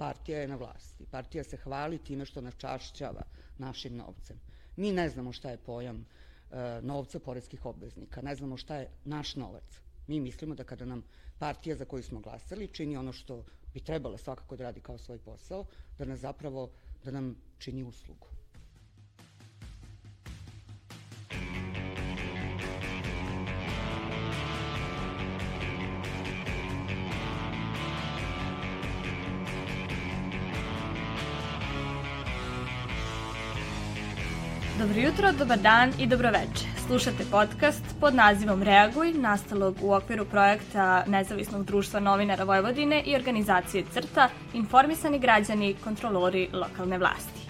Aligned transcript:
partija 0.00 0.38
je 0.40 0.48
na 0.48 0.56
vlasti. 0.56 1.06
Partija 1.10 1.44
se 1.44 1.56
hvali 1.56 1.98
time 1.98 2.24
što 2.24 2.40
nas 2.40 2.54
čašćava 2.56 3.22
našim 3.58 3.96
novcem. 3.96 4.40
Mi 4.76 4.92
ne 4.92 5.08
znamo 5.08 5.32
šta 5.32 5.50
je 5.50 5.58
pojam 5.58 5.98
e, 6.00 6.80
novca 6.82 7.20
porezkih 7.20 7.66
obveznika, 7.66 8.22
ne 8.22 8.34
znamo 8.34 8.56
šta 8.56 8.76
je 8.76 8.88
naš 9.04 9.34
novac. 9.36 9.80
Mi 10.06 10.20
mislimo 10.20 10.54
da 10.54 10.64
kada 10.64 10.84
nam 10.84 11.02
partija 11.38 11.76
za 11.76 11.84
koju 11.84 12.02
smo 12.02 12.20
glasali 12.20 12.68
čini 12.68 12.96
ono 12.96 13.12
što 13.12 13.44
bi 13.74 13.80
trebala 13.80 14.18
svakako 14.18 14.56
da 14.56 14.64
radi 14.64 14.80
kao 14.80 14.98
svoj 14.98 15.18
posao, 15.18 15.64
da 15.98 16.04
nas 16.04 16.20
zapravo, 16.20 16.70
da 17.04 17.10
nam 17.10 17.36
čini 17.58 17.84
uslugu. 17.84 18.39
Dobro 34.80 35.00
jutro, 35.00 35.32
dobar 35.32 35.58
dan 35.58 35.92
i 35.98 36.06
dobroveče. 36.06 36.64
Slušate 36.86 37.24
podcast 37.30 37.84
pod 38.00 38.14
nazivom 38.14 38.62
Reaguj, 38.62 39.12
nastalog 39.12 39.76
u 39.82 39.92
okviru 39.92 40.24
projekta 40.24 41.04
Nezavisnog 41.06 41.64
društva 41.64 42.00
novinara 42.00 42.44
Vojvodine 42.44 43.02
i 43.06 43.14
organizacije 43.16 43.84
CRTA, 43.92 44.28
informisani 44.54 45.18
građani, 45.18 45.74
kontrolori 45.84 46.48
lokalne 46.52 46.98
vlasti. 46.98 47.40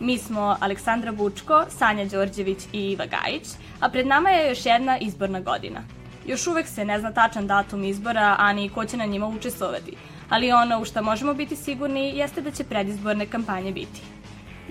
Mi 0.00 0.18
smo 0.18 0.56
Aleksandra 0.60 1.12
Bučko, 1.12 1.64
Sanja 1.68 2.04
Đorđević 2.04 2.58
i 2.72 2.90
Iva 2.90 3.06
Gajić, 3.06 3.48
a 3.80 3.88
pred 3.88 4.06
nama 4.06 4.30
je 4.30 4.48
još 4.48 4.66
jedna 4.66 4.98
izborna 4.98 5.40
godina. 5.40 5.80
Još 6.26 6.46
uvek 6.46 6.66
se 6.66 6.84
ne 6.84 7.00
zna 7.00 7.12
tačan 7.12 7.46
datum 7.46 7.84
izbora, 7.84 8.36
a 8.38 8.52
ni 8.52 8.68
ko 8.68 8.84
će 8.84 8.96
na 8.96 9.04
njima 9.04 9.26
učestvovati, 9.26 9.96
ali 10.28 10.52
ono 10.52 10.80
u 10.80 10.84
što 10.84 11.02
možemo 11.02 11.34
biti 11.34 11.56
sigurni 11.56 12.16
jeste 12.16 12.40
da 12.40 12.50
će 12.50 12.64
predizborne 12.64 13.26
kampanje 13.26 13.72
biti. 13.72 14.17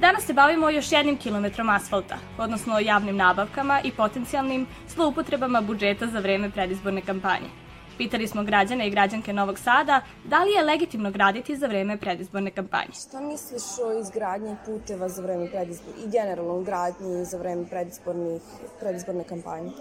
Danas 0.01 0.25
se 0.25 0.33
bavimo 0.33 0.69
još 0.69 0.91
jednim 0.91 1.17
kilometrom 1.17 1.69
asfalta, 1.69 2.17
odnosno 2.37 2.79
javnim 2.79 3.15
nabavkama 3.15 3.81
i 3.83 3.91
potencijalnim 3.91 4.67
zloupotrebama 4.89 5.61
budžeta 5.61 6.07
za 6.07 6.19
vreme 6.19 6.49
predizborne 6.49 7.01
kampanje. 7.01 7.49
Pitali 7.97 8.27
smo 8.27 8.43
građane 8.43 8.87
i 8.87 8.91
građanke 8.91 9.33
Novog 9.33 9.59
Sada 9.59 10.01
da 10.23 10.43
li 10.43 10.51
je 10.51 10.63
legitimno 10.63 11.11
graditi 11.11 11.57
za 11.57 11.67
vreme 11.67 11.97
predizborne 11.97 12.51
kampanje. 12.51 12.93
Šta 13.07 13.21
misliš 13.21 13.63
o 13.85 13.99
izgradnji 13.99 14.55
puteva 14.65 15.09
za 15.09 15.21
vreme 15.21 15.49
predizborne 15.51 16.03
i 16.03 16.09
generalno 16.09 16.61
gradnji 16.61 17.25
za 17.25 17.37
vreme 17.37 17.65
predizbornih, 17.69 18.41
predizborne 18.79 19.23
kampanje? 19.23 19.71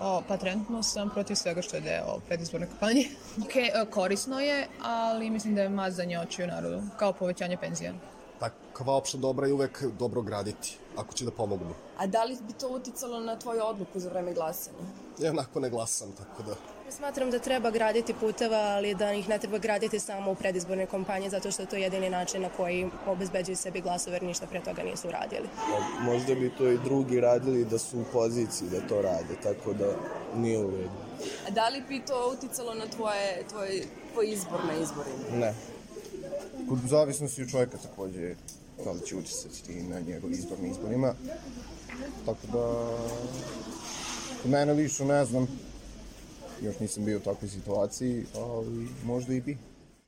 O, 0.00 0.22
pa 0.28 0.36
trenutno 0.36 0.82
sam 0.82 1.10
protiv 1.10 1.34
svega 1.34 1.62
što 1.62 1.76
je 1.76 1.80
deo 1.80 2.20
predizborne 2.26 2.66
kampanje. 2.66 3.04
Ok, 3.44 3.56
e, 3.56 3.90
korisno 3.90 4.40
je, 4.40 4.66
ali 4.82 5.30
mislim 5.30 5.54
da 5.54 5.62
je 5.62 5.68
mazanje 5.68 6.18
očiju 6.18 6.46
narodu, 6.46 6.82
kao 6.98 7.12
povećanje 7.12 7.56
penzija 7.56 7.92
takva 8.40 8.94
opšta 8.94 9.18
dobra 9.18 9.46
je 9.46 9.52
uvek 9.52 9.84
dobro 9.98 10.22
graditi, 10.22 10.78
ako 10.96 11.14
će 11.14 11.24
da 11.24 11.30
pomognu. 11.30 11.74
A 11.98 12.06
da 12.06 12.24
li 12.24 12.36
bi 12.46 12.52
to 12.52 12.68
uticalo 12.68 13.20
na 13.20 13.38
tvoju 13.38 13.62
odluku 13.64 14.00
za 14.00 14.08
vreme 14.08 14.34
glasanja? 14.34 14.78
Ja 15.18 15.30
onako 15.30 15.60
ne 15.60 15.70
glasam, 15.70 16.12
tako 16.12 16.42
da... 16.42 16.54
Smatram 16.90 17.30
da 17.30 17.38
treba 17.38 17.70
graditi 17.70 18.14
puteva, 18.20 18.56
ali 18.56 18.94
da 18.94 19.12
ih 19.12 19.28
ne 19.28 19.38
treba 19.38 19.58
graditi 19.58 20.00
samo 20.00 20.30
u 20.30 20.34
predizborne 20.34 20.86
kampanje, 20.86 21.30
zato 21.30 21.50
što 21.50 21.62
je 21.62 21.66
to 21.66 21.76
jedini 21.76 22.10
način 22.10 22.42
na 22.42 22.48
koji 22.56 22.90
obezbeđuju 23.06 23.56
sebi 23.56 23.80
glasove, 23.80 24.16
jer 24.16 24.22
ništa 24.22 24.46
pre 24.46 24.60
toga 24.60 24.82
nisu 24.82 25.08
uradili. 25.08 25.48
A 25.56 26.02
možda 26.02 26.34
bi 26.34 26.52
to 26.58 26.68
i 26.68 26.78
drugi 26.78 27.20
radili 27.20 27.64
da 27.64 27.78
su 27.78 28.00
u 28.00 28.04
poziciji 28.12 28.68
da 28.68 28.88
to 28.88 29.02
rade, 29.02 29.34
tako 29.42 29.72
da 29.72 29.86
nije 30.34 30.64
u 30.64 30.70
redu. 30.70 30.90
A 31.48 31.50
da 31.50 31.68
li 31.68 31.82
bi 31.88 32.02
to 32.06 32.32
uticalo 32.36 32.74
na 32.74 32.86
tvoje, 32.86 33.44
tvoje, 33.50 33.86
tvoj 34.12 34.32
izbor 34.32 34.60
na 34.64 34.74
izborima? 34.74 35.46
Ne. 35.46 35.54
Kod 36.68 36.78
zavisnosti 36.86 37.42
od 37.42 37.50
čovjeka 37.50 37.76
takođe 37.76 38.34
da 38.84 38.92
li 38.92 39.00
će 39.06 39.16
učestvati 39.16 39.82
na 39.82 40.00
njegov 40.00 40.30
izbor 40.30 40.60
na 40.60 40.68
izborima. 40.68 41.14
Tako 42.26 42.46
da, 42.52 42.96
kod 44.42 44.50
mene 44.50 44.72
lično 44.72 45.06
ne 45.06 45.24
znam, 45.24 45.46
još 46.62 46.78
nisam 46.80 47.04
bio 47.04 47.16
u 47.16 47.20
takvoj 47.20 47.48
situaciji, 47.48 48.24
ali 48.34 48.88
možda 49.04 49.34
i 49.34 49.40
bi. 49.40 49.56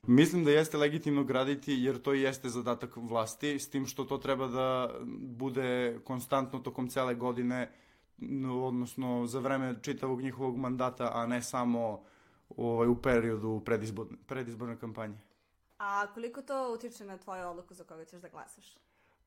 Mislim 0.07 0.43
da 0.43 0.51
jeste 0.51 0.77
legitimno 0.77 1.23
graditi 1.23 1.73
jer 1.73 2.01
to 2.01 2.13
jeste 2.13 2.49
zadatak 2.49 2.95
vlasti, 2.95 3.59
s 3.59 3.69
tim 3.69 3.85
što 3.85 4.03
to 4.03 4.17
treba 4.17 4.47
da 4.47 4.89
bude 5.19 5.99
konstantno 6.03 6.59
tokom 6.59 6.87
cele 6.89 7.15
godine, 7.15 7.71
odnosno 8.63 9.25
za 9.27 9.39
vreme 9.39 9.75
čitavog 9.81 10.21
njihovog 10.21 10.57
mandata, 10.57 11.11
a 11.13 11.27
ne 11.27 11.41
samo 11.41 12.01
ovaj, 12.57 12.87
u 12.87 12.95
periodu 12.95 13.61
predizborne, 13.65 14.17
predizborne 14.27 14.77
kampanje. 14.77 15.28
A 15.79 16.07
koliko 16.13 16.41
to 16.41 16.73
utiče 16.73 17.05
na 17.05 17.17
tvoju 17.17 17.47
odluku 17.47 17.73
za 17.73 17.83
koga 17.83 18.05
ćeš 18.05 18.21
da 18.21 18.29
glasaš? 18.29 18.77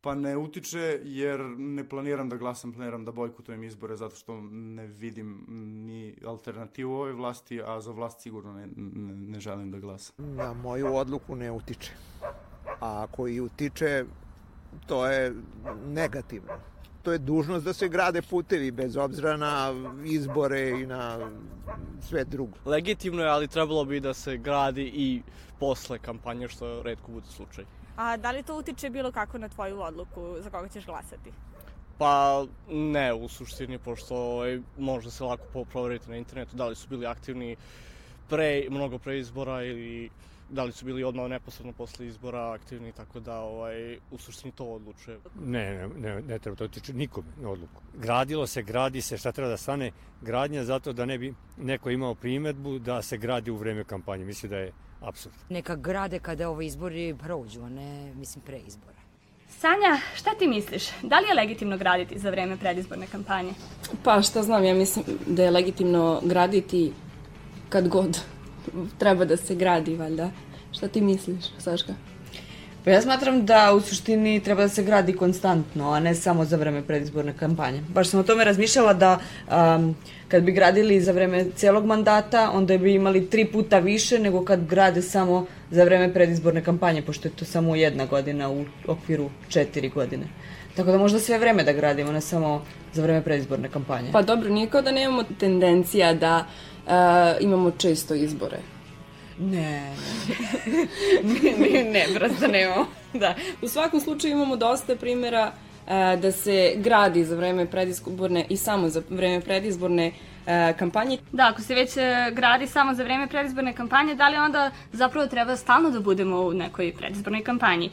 Pa 0.01 0.15
ne 0.15 0.37
utiče 0.37 1.01
jer 1.05 1.41
ne 1.57 1.89
planiram 1.89 2.29
da 2.29 2.37
glasam, 2.37 2.73
planiram 2.73 3.05
da 3.05 3.13
bojkotujem 3.13 3.63
izbore 3.65 3.97
zato 3.97 4.17
što 4.17 4.41
ne 4.51 4.87
vidim 4.87 5.45
ni 5.87 6.17
alternativu 6.27 6.95
ovoj 6.95 7.13
vlasti, 7.13 7.63
a 7.63 7.81
za 7.81 7.93
vlast 7.93 8.21
sigurno 8.21 8.53
ne, 8.53 8.67
ne, 8.77 9.15
ne 9.15 9.41
želim 9.41 9.71
da 9.71 9.79
glasam. 9.79 10.15
Na 10.19 10.53
moju 10.53 10.97
odluku 10.97 11.37
ne 11.37 11.51
utiče. 11.51 11.93
A 12.81 13.03
ako 13.03 13.29
i 13.29 13.41
utiče, 13.41 14.05
to 14.87 15.07
je 15.07 15.35
negativno. 15.87 16.53
To 17.03 17.13
je 17.13 17.19
dužnost 17.19 17.65
da 17.65 17.73
se 17.73 17.89
grade 17.89 18.23
putevi 18.23 18.71
bez 18.71 18.97
obzira 18.97 19.37
na 19.37 19.75
izbore 20.05 20.69
i 20.71 20.87
na 20.87 21.31
sve 22.09 22.25
drugo. 22.25 22.59
Legitimno 22.65 23.23
je, 23.23 23.29
ali 23.29 23.49
trebalo 23.49 23.85
bi 23.85 24.01
da 24.01 24.15
se 24.15 24.37
gradi 24.37 24.83
i 24.95 25.23
posle 25.59 25.99
kampanje, 25.99 26.49
što 26.49 26.83
redko 26.83 27.13
bude 27.13 27.27
slučaj. 27.27 27.65
A 27.97 28.17
da 28.17 28.31
li 28.31 28.43
to 28.43 28.59
utiče 28.59 28.91
bilo 28.91 29.13
kako 29.13 29.39
na 29.39 29.49
tvoju 29.49 29.81
odluku 29.81 30.37
za 30.41 30.51
koga 30.51 30.69
ćeš 30.69 30.87
glasati? 30.87 31.33
Pa 31.99 32.45
ne, 32.71 33.13
u 33.15 33.29
suštini, 33.29 33.79
pošto 33.79 34.17
ovaj, 34.17 34.61
može 34.79 35.11
se 35.11 35.25
lako 35.25 35.65
proveriti 35.65 36.11
na 36.11 36.17
internetu 36.17 36.57
da 36.57 36.67
li 36.67 36.75
su 36.75 36.89
bili 36.89 37.07
aktivni 37.07 37.57
pre, 38.29 38.67
mnogo 38.71 38.99
pre 38.99 39.19
izbora 39.19 39.65
ili 39.65 40.11
da 40.51 40.65
li 40.65 40.73
su 40.73 40.85
bili 40.85 41.05
odmah 41.05 41.31
neposredno 41.31 41.73
posle 41.73 42.07
izbora 42.07 42.53
aktivni, 42.53 42.93
tako 42.93 43.21
da 43.21 43.41
ovaj, 43.41 43.99
u 44.11 44.19
suštini 44.19 44.53
to 44.53 44.65
odlučuje. 44.65 45.19
Ne, 45.45 45.75
ne, 45.75 45.89
ne, 45.89 46.23
ne 46.23 46.39
treba 46.39 46.57
to 46.57 46.69
tiče 46.69 46.93
nikom 46.93 47.25
na 47.41 47.49
odluku. 47.49 47.83
Gradilo 47.95 48.47
se, 48.47 48.63
gradi 48.63 49.01
se, 49.01 49.19
šta 49.19 49.33
treba 49.33 49.51
da 49.51 49.57
stane 49.57 49.91
gradnja 50.23 50.65
zato 50.65 50.93
da 50.93 51.07
ne 51.07 51.19
bi 51.19 51.35
neko 51.57 51.91
imao 51.91 52.15
primetbu 52.15 52.79
da 52.79 53.03
se 53.03 53.17
gradi 53.17 53.51
u 53.51 53.57
vreme 53.57 53.85
kampanje. 53.85 54.25
Mislim 54.25 54.51
da 54.51 54.57
je 54.57 54.73
apsurd. 55.01 55.35
Neka 55.49 55.77
grade 55.77 56.19
kada 56.19 56.49
ovo 56.49 56.63
izbori 56.63 57.15
prođu, 57.23 57.63
a 57.63 57.69
ne, 57.69 58.15
mislim, 58.15 58.45
pre 58.45 58.59
izbora. 58.59 59.03
Sanja, 59.49 59.99
šta 60.15 60.31
ti 60.39 60.47
misliš? 60.47 60.85
Da 61.03 61.19
li 61.19 61.29
je 61.29 61.35
legitimno 61.35 61.79
graditi 61.79 62.19
za 62.19 62.31
vreme 62.31 62.57
predizborne 62.57 63.07
kampanje? 63.07 63.53
Pa 64.05 64.23
šta 64.23 64.43
znam, 64.43 64.65
ja 64.65 64.75
mislim 64.75 65.05
da 65.27 65.43
je 65.43 65.51
legitimno 65.51 66.21
graditi 66.25 66.93
kad 67.69 67.89
god 67.89 68.21
treba 68.99 69.25
da 69.25 69.37
se 69.37 69.55
gradi, 69.55 69.97
valjda. 69.97 70.31
Šta 70.73 70.89
ti 70.89 71.01
misliš, 71.01 71.45
Saška? 71.59 71.95
Pa 72.85 72.91
ja 72.91 73.03
smatram 73.03 73.47
da 73.47 73.73
u 73.73 73.81
suštini 73.81 74.41
treba 74.41 74.63
da 74.63 74.69
se 74.69 74.83
gradi 74.83 75.13
konstantno, 75.13 75.91
a 75.91 76.01
ne 76.01 76.15
samo 76.15 76.45
za 76.45 76.57
vreme 76.57 76.83
predizborne 76.83 77.33
kampanje. 77.39 77.83
Baš 77.89 78.09
sam 78.09 78.21
o 78.21 78.23
tome 78.23 78.45
razmišljala 78.45 78.95
da 78.95 79.19
um, 79.19 79.95
kad 80.29 80.43
bi 80.43 80.53
gradili 80.53 81.01
za 81.01 81.13
vreme 81.13 81.45
celog 81.57 81.85
mandata, 81.85 82.51
onda 82.51 82.79
bi 82.79 82.95
imali 82.95 83.31
tri 83.31 83.45
puta 83.45 83.79
više 83.79 84.19
nego 84.19 84.45
kad 84.45 84.67
grade 84.67 85.03
samo 85.03 85.47
za 85.71 85.85
vreme 85.85 86.13
predizborne 86.13 86.65
kampanje, 86.65 87.03
pošto 87.03 87.29
je 87.29 87.33
to 87.33 87.45
samo 87.45 87.77
jedna 87.77 88.07
godina 88.07 88.51
u 88.51 88.65
okviru 88.87 89.31
četiri 89.49 89.89
godine. 89.89 90.25
Tako 90.77 90.91
da 90.91 90.99
možda 90.99 91.21
sve 91.21 91.39
vreme 91.39 91.65
da 91.65 91.73
gradimo, 91.73 92.13
ne 92.13 92.21
samo 92.21 92.65
za 92.93 93.03
vreme 93.03 93.23
predizborne 93.23 93.69
kampanje. 93.69 94.09
Pa 94.13 94.23
dobro, 94.23 94.51
nije 94.51 94.71
kao 94.71 94.83
da 94.83 94.93
nemamo 94.93 95.25
tendencija 95.39 96.15
da 96.15 96.39
uh, 96.39 96.72
imamo 97.41 97.71
često 97.71 98.15
izbore. 98.15 98.59
Ne, 99.39 99.95
ne, 101.43 101.53
ne, 101.59 101.85
ne, 101.85 102.07
prosto 102.15 102.47
nemamo. 102.47 102.87
Da. 103.13 103.35
U 103.63 103.69
svakom 103.69 104.01
slučaju 104.01 104.33
imamo 104.33 104.57
dosta 104.57 104.97
primjera 104.97 105.53
da 106.21 106.33
se 106.33 106.73
gradi 106.77 107.25
za 107.25 107.37
vreme 107.37 107.67
predizborne 107.67 108.47
i 108.49 108.57
samo 108.57 108.89
za 108.89 109.03
vreme 109.11 109.41
predizborne 109.41 110.13
kampanje. 110.79 111.19
Da, 111.33 111.49
ako 111.49 111.63
se 111.63 111.75
već 111.75 111.97
e, 111.97 112.31
gradi 112.33 112.67
samo 112.67 112.95
za 112.95 113.05
vreme 113.05 113.27
predizborne 113.29 113.73
kampanje, 113.73 114.15
da 114.15 114.29
li 114.29 114.37
onda 114.37 114.71
zapravo 114.93 115.27
treba 115.27 115.57
stalno 115.57 115.91
da 115.91 116.01
budemo 116.01 116.41
u 116.41 116.53
nekoj 116.53 116.93
predizbornoj 116.99 117.43
kampanji? 117.43 117.91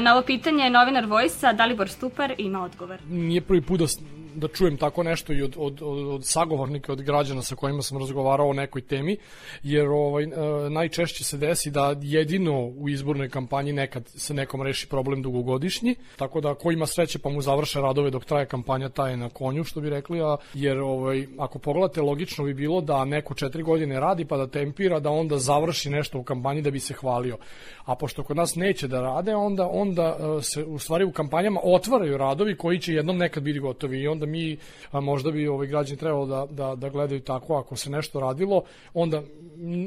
Na 0.00 0.12
ovo 0.12 0.22
pitanje 0.22 0.70
novinar 0.70 1.06
Vojsa 1.06 1.52
Dalibor 1.52 1.88
Stupar 1.88 2.34
ima 2.38 2.64
odgovor. 2.64 2.98
Nije 3.08 3.40
prvi 3.40 3.60
put 3.60 3.80
da 3.80 3.86
da 4.34 4.48
čujem 4.48 4.76
tako 4.76 5.02
nešto 5.02 5.32
i 5.32 5.42
od, 5.42 5.54
od, 5.58 5.82
od, 5.82 6.06
od 6.06 6.26
sagovornika, 6.26 6.92
od 6.92 7.02
građana 7.02 7.42
sa 7.42 7.56
kojima 7.56 7.82
sam 7.82 7.98
razgovarao 7.98 8.48
o 8.48 8.52
nekoj 8.52 8.82
temi, 8.82 9.16
jer 9.62 9.88
ovaj, 9.88 10.26
najčešće 10.70 11.24
se 11.24 11.38
desi 11.38 11.70
da 11.70 11.96
jedino 12.02 12.66
u 12.66 12.88
izbornoj 12.88 13.28
kampanji 13.28 13.72
nekad 13.72 14.08
se 14.08 14.34
nekom 14.34 14.62
reši 14.62 14.88
problem 14.88 15.22
dugogodišnji, 15.22 15.94
tako 16.16 16.40
da 16.40 16.54
ko 16.54 16.72
ima 16.72 16.86
sreće 16.86 17.18
pa 17.18 17.28
mu 17.28 17.42
završe 17.42 17.80
radove 17.80 18.10
dok 18.10 18.24
traje 18.24 18.46
kampanja, 18.46 18.88
taj 18.88 19.10
je 19.10 19.16
na 19.16 19.28
konju, 19.28 19.64
što 19.64 19.80
bi 19.80 19.90
rekli, 19.90 20.20
a, 20.20 20.36
jer 20.54 20.78
ovaj, 20.78 21.26
ako 21.38 21.58
pogledate, 21.58 22.02
logično 22.02 22.44
bi 22.44 22.54
bilo 22.54 22.80
da 22.80 23.04
neko 23.04 23.34
četiri 23.34 23.62
godine 23.62 24.00
radi 24.00 24.24
pa 24.24 24.36
da 24.36 24.46
tempira, 24.46 25.00
da 25.00 25.10
onda 25.10 25.38
završi 25.38 25.90
nešto 25.90 26.18
u 26.18 26.22
kampanji 26.22 26.62
da 26.62 26.70
bi 26.70 26.80
se 26.80 26.94
hvalio. 26.94 27.36
A 27.84 27.94
pošto 27.94 28.22
kod 28.22 28.36
nas 28.36 28.54
neće 28.54 28.88
da 28.88 29.00
rade, 29.00 29.34
onda, 29.34 29.68
onda 29.68 30.16
se 30.42 30.64
u 30.64 30.78
stvari 30.78 31.04
u 31.04 31.12
kampanjama 31.12 31.60
otvaraju 31.62 32.16
radovi 32.16 32.56
koji 32.56 32.78
će 32.78 32.94
jednom 32.94 33.16
nekad 33.16 33.42
biti 33.42 33.58
gotovi 33.58 34.00
i 34.00 34.08
onda 34.08 34.23
mi, 34.26 34.56
a 34.90 35.00
možda 35.00 35.30
bi 35.30 35.48
ovaj 35.48 35.66
građani 35.66 35.98
trebalo 35.98 36.26
da, 36.26 36.46
da, 36.50 36.74
da 36.74 36.88
gledaju 36.88 37.20
tako, 37.20 37.56
ako 37.56 37.76
se 37.76 37.90
nešto 37.90 38.20
radilo, 38.20 38.62
onda 38.94 39.22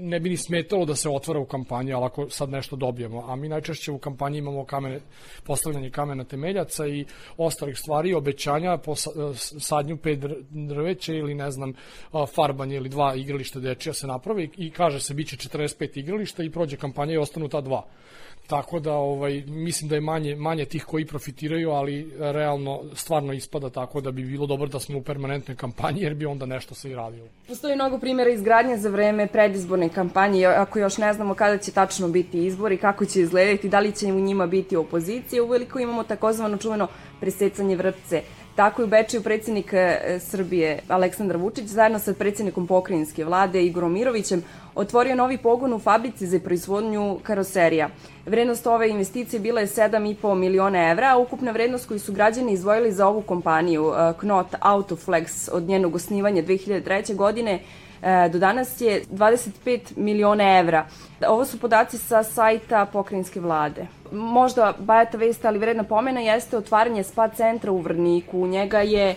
ne 0.01 0.19
bi 0.19 0.29
ni 0.29 0.37
smetalo 0.37 0.85
da 0.85 0.95
se 0.95 1.09
otvara 1.09 1.39
u 1.39 1.45
kampanji, 1.45 1.93
ali 1.93 2.05
ako 2.05 2.29
sad 2.29 2.49
nešto 2.49 2.75
dobijemo. 2.75 3.23
A 3.27 3.35
mi 3.35 3.49
najčešće 3.49 3.91
u 3.91 3.97
kampanji 3.97 4.37
imamo 4.37 4.65
kamene, 4.65 4.99
postavljanje 5.43 5.89
kamena 5.89 6.23
temeljaca 6.23 6.87
i 6.87 7.05
ostalih 7.37 7.77
stvari, 7.77 8.13
obećanja 8.13 8.77
po 8.77 8.95
sadnju 9.59 9.97
pet 9.97 10.19
drveća 10.49 11.13
ili 11.13 11.35
ne 11.35 11.51
znam, 11.51 11.73
farbanje 12.35 12.75
ili 12.75 12.89
dva 12.89 13.15
igrališta 13.15 13.59
dečija 13.59 13.93
se 13.93 14.07
napravi 14.07 14.49
i 14.57 14.71
kaže 14.71 14.99
se 14.99 15.13
biće 15.13 15.37
45 15.37 15.99
igrališta 15.99 16.43
i 16.43 16.51
prođe 16.51 16.77
kampanja 16.77 17.13
i 17.13 17.17
ostanu 17.17 17.47
ta 17.47 17.61
dva. 17.61 17.85
Tako 18.47 18.79
da 18.79 18.93
ovaj 18.93 19.43
mislim 19.47 19.89
da 19.89 19.95
je 19.95 20.01
manje 20.01 20.35
manje 20.35 20.65
tih 20.65 20.85
koji 20.85 21.05
profitiraju, 21.05 21.71
ali 21.71 22.11
realno 22.19 22.81
stvarno 22.93 23.33
ispada 23.33 23.69
tako 23.69 24.01
da 24.01 24.11
bi 24.11 24.23
bilo 24.23 24.47
dobro 24.47 24.67
da 24.67 24.79
smo 24.79 24.97
u 24.97 25.01
permanentnoj 25.01 25.57
kampanji 25.57 26.01
jer 26.01 26.13
bi 26.13 26.25
onda 26.25 26.45
nešto 26.45 26.75
se 26.75 26.91
i 26.91 26.95
radilo. 26.95 27.27
Postoji 27.47 27.75
mnogo 27.75 27.99
primjera 27.99 28.31
izgradnje 28.31 28.77
za 28.77 28.89
vreme 28.89 29.27
predizborne 29.27 29.89
kampanje, 29.89 30.45
ako 30.45 30.79
još 30.79 30.97
ne 30.97 31.13
znamo 31.13 31.33
kada 31.33 31.57
će 31.57 31.71
tačno 31.71 32.07
biti 32.07 32.45
izbori, 32.45 32.77
kako 32.77 33.05
će 33.05 33.21
izgledati, 33.21 33.69
da 33.69 33.79
li 33.79 33.91
će 33.91 34.05
u 34.05 34.19
njima 34.19 34.47
biti 34.47 34.75
opozicija, 34.75 35.43
uveliko 35.43 35.79
imamo 35.79 36.03
takozvano 36.03 36.57
čuveno 36.57 36.87
presecanje 37.19 37.75
vrpce 37.75 38.21
Tako 38.57 38.81
je 38.81 38.85
u 38.85 38.89
Bečiju 38.89 39.23
predsjednik 39.23 39.73
e, 39.73 40.19
Srbije 40.19 40.79
Aleksandar 40.87 41.37
Vučić 41.37 41.65
zajedno 41.65 41.99
sa 41.99 42.13
predsjednikom 42.13 42.67
pokrajinske 42.67 43.25
vlade 43.25 43.63
Igorom 43.63 43.93
Mirovićem 43.93 44.43
otvorio 44.75 45.15
novi 45.15 45.37
pogon 45.37 45.73
u 45.73 45.79
fabrici 45.79 46.27
za 46.27 46.39
proizvodnju 46.39 47.19
karoserija. 47.23 47.89
Vrednost 48.25 48.67
ove 48.67 48.89
investicije 48.89 49.39
bila 49.39 49.61
je 49.61 49.67
7,5 49.67 50.35
miliona 50.35 50.91
evra, 50.91 51.11
a 51.11 51.17
ukupna 51.17 51.51
vrednost 51.51 51.87
koju 51.87 51.99
su 51.99 52.13
građani 52.13 52.53
izdvojili 52.53 52.91
za 52.91 53.07
ovu 53.07 53.21
kompaniju 53.21 53.93
e, 53.93 54.13
Knot 54.19 54.47
Autoflex 54.61 55.49
od 55.51 55.63
njenog 55.63 55.95
osnivanja 55.95 56.43
2003. 56.43 57.15
godine 57.15 57.59
do 58.31 58.39
danas 58.39 58.81
je 58.81 59.03
25 59.11 59.97
miliona 59.97 60.59
evra. 60.59 60.85
Ovo 61.27 61.45
su 61.45 61.59
podaci 61.59 61.97
sa 61.97 62.23
sajta 62.23 62.85
pokrajinske 62.85 63.39
vlade 63.39 63.87
možda 64.11 64.73
bajata 64.79 65.17
vest, 65.17 65.45
ali 65.45 65.59
vredna 65.59 65.83
pomena 65.83 66.19
jeste 66.19 66.57
otvaranje 66.57 67.03
spa 67.03 67.27
centra 67.27 67.71
u 67.71 67.81
Vrniku. 67.81 68.39
U 68.39 68.47
njega 68.47 68.79
je 68.79 69.09
e, 69.09 69.15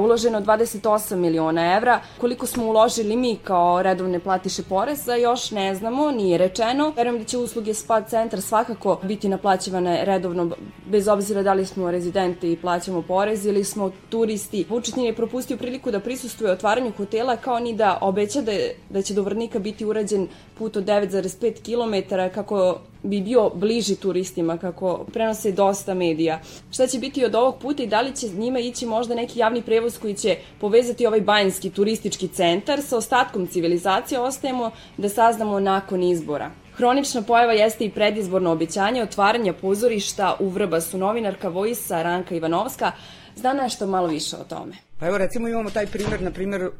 uloženo 0.00 0.40
28 0.40 1.16
miliona 1.16 1.76
evra. 1.76 2.00
Koliko 2.20 2.46
smo 2.46 2.66
uložili 2.66 3.16
mi 3.16 3.36
kao 3.44 3.82
redovne 3.82 4.20
platiše 4.20 4.62
poreza, 4.62 5.14
još 5.14 5.50
ne 5.50 5.74
znamo, 5.74 6.10
nije 6.10 6.38
rečeno. 6.38 6.92
Verujem 6.96 7.18
da 7.18 7.24
će 7.24 7.38
usluge 7.38 7.74
spa 7.74 8.00
centra 8.00 8.40
svakako 8.40 8.98
biti 9.02 9.28
naplaćivane 9.28 10.04
redovno, 10.04 10.50
bez 10.86 11.08
obzira 11.08 11.42
da 11.42 11.52
li 11.52 11.66
smo 11.66 11.90
rezidenti 11.90 12.52
i 12.52 12.56
plaćamo 12.56 13.02
porez 13.02 13.46
ili 13.46 13.64
smo 13.64 13.90
turisti. 14.08 14.66
Vučić 14.68 14.94
nije 14.94 15.14
propustio 15.16 15.56
priliku 15.56 15.90
da 15.90 16.00
prisustuje 16.00 16.52
otvaranju 16.52 16.92
hotela 16.96 17.36
kao 17.36 17.58
ni 17.58 17.74
da 17.74 17.98
obeća 18.00 18.40
da, 18.40 18.52
je, 18.52 18.76
da 18.90 19.02
će 19.02 19.14
do 19.14 19.22
Vrnika 19.22 19.58
biti 19.58 19.84
urađen 19.84 20.28
put 20.58 20.76
od 20.76 20.84
9,5 20.84 21.62
km 21.62 22.14
kako 22.34 22.78
bi 23.02 23.20
bio 23.20 23.50
bliži 23.54 23.96
turistima 23.96 24.58
kako 24.58 25.06
prenose 25.12 25.52
dosta 25.52 25.94
medija. 25.94 26.40
Šta 26.70 26.86
će 26.86 26.98
biti 26.98 27.24
od 27.24 27.34
ovog 27.34 27.58
puta 27.58 27.82
i 27.82 27.86
da 27.86 28.00
li 28.00 28.16
će 28.16 28.28
njima 28.28 28.58
ići 28.58 28.86
možda 28.86 29.14
neki 29.14 29.38
javni 29.38 29.62
prevoz 29.62 29.98
koji 29.98 30.14
će 30.14 30.36
povezati 30.60 31.06
ovaj 31.06 31.20
banjski 31.20 31.70
turistički 31.70 32.28
centar 32.28 32.82
sa 32.82 32.96
ostatkom 32.96 33.46
civilizacije, 33.46 34.20
ostajemo 34.20 34.70
da 34.96 35.08
saznamo 35.08 35.60
nakon 35.60 36.02
izbora. 36.02 36.50
Hronična 36.74 37.22
pojava 37.22 37.52
jeste 37.52 37.84
i 37.84 37.90
predizborno 37.90 38.52
obećanje 38.52 39.02
otvaranja 39.02 39.52
pozorišta 39.52 40.36
u 40.40 40.48
Vrbasu. 40.48 40.98
Novinarka 40.98 41.48
Vojsa 41.48 42.02
Ranka 42.02 42.34
Ivanovska 42.34 42.92
zna 43.36 43.52
nešto 43.52 43.86
malo 43.86 44.06
više 44.06 44.36
o 44.36 44.44
tome. 44.44 44.76
Pa 44.98 45.06
evo 45.06 45.18
recimo 45.18 45.48
imamo 45.48 45.70
taj 45.70 45.86
primer, 45.86 46.22
na 46.22 46.30
primer 46.30 46.70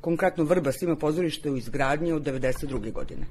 konkretno 0.00 0.44
Vrbas 0.44 0.82
ima 0.82 0.96
pozorište 0.96 1.50
u 1.50 1.56
izgradnji 1.56 2.12
od 2.12 2.22
92. 2.22 2.92
godine 2.92 3.26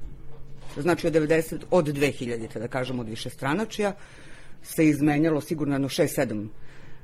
znači 0.78 1.08
od 1.08 1.14
90, 1.14 1.60
od 1.72 1.86
2000, 1.86 2.60
da 2.60 2.68
kažemo 2.68 3.02
od 3.02 3.10
više 3.10 3.30
stranačija, 3.30 3.94
se 4.64 4.88
izmenjalo 4.88 5.42
sigurno 5.42 5.76
jedno 5.76 5.90
6-7 5.90 6.48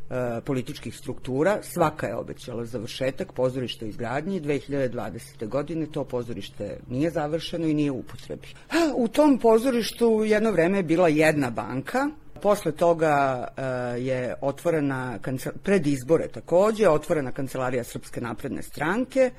e, 0.10 0.42
političkih 0.42 0.96
struktura, 0.96 1.60
svaka 1.62 2.08
je 2.08 2.16
obećala 2.16 2.66
završetak 2.66 3.34
pozorišta 3.34 3.86
u 3.86 3.88
izgradnji 3.88 4.42
2020. 4.42 5.48
godine, 5.48 5.86
to 5.92 6.04
pozorište 6.04 6.80
nije 6.90 7.12
završeno 7.12 7.68
i 7.68 7.74
nije 7.74 7.92
u 7.92 8.00
upotrebi. 8.00 8.48
U 8.96 9.08
tom 9.08 9.40
pozorištu 9.40 10.24
jedno 10.26 10.52
vreme 10.52 10.78
je 10.78 10.84
bila 10.84 11.08
jedna 11.08 11.50
banka, 11.50 12.10
Posle 12.42 12.72
toga 12.72 13.48
e, 13.58 13.64
je 14.02 14.36
otvorena, 14.42 15.20
pred 15.64 15.88
izbore 15.88 16.28
takođe, 16.28 16.90
otvorena 16.90 17.32
kancelarija 17.32 17.84
Srpske 17.84 18.22
napredne 18.22 18.62
stranke 18.62 19.32